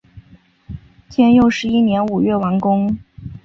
[1.11, 2.97] 天佑十一年五月完工。